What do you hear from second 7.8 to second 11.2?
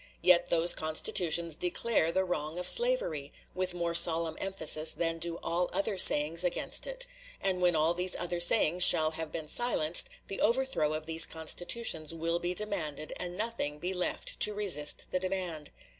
these other sayings shall have been silenced, the overthrow of